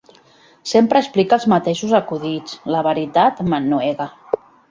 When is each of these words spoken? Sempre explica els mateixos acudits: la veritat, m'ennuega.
Sempre 0.69 1.01
explica 1.03 1.37
els 1.37 1.45
mateixos 1.53 1.93
acudits: 1.99 2.57
la 2.77 2.83
veritat, 2.89 3.45
m'ennuega. 3.53 4.09